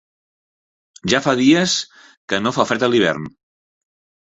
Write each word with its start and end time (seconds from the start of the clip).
Ja 1.13 1.19
fa 1.25 1.35
dies 1.41 1.77
que 2.33 2.41
no 2.47 2.55
fa 2.59 2.67
fred 2.73 2.89
a 2.89 2.93
l'hivern. 2.95 3.31